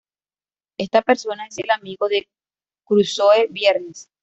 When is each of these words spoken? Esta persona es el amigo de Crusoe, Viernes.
Esta 0.79 1.03
persona 1.03 1.45
es 1.45 1.59
el 1.59 1.69
amigo 1.69 2.07
de 2.09 2.27
Crusoe, 2.85 3.45
Viernes. 3.51 4.09